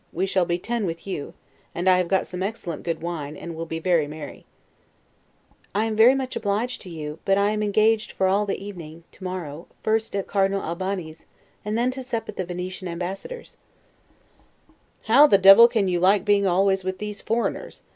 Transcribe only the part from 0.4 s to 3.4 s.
be ten with you; and I have got some excellent good wine;